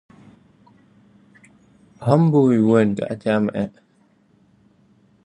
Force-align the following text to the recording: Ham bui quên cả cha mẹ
Ham 2.05 2.31
bui 2.31 2.57
quên 2.67 2.95
cả 2.97 3.07
cha 3.23 3.39
mẹ 3.39 3.67